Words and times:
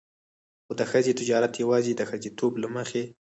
خو 0.65 0.73
د 0.79 0.81
ښځې 0.91 1.13
تجارت 1.19 1.53
يواځې 1.63 1.91
د 1.95 2.01
ښځېتوب 2.09 2.53
له 2.63 2.67
مخې. 2.75 3.03